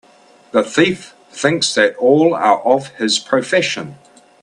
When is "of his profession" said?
2.63-3.99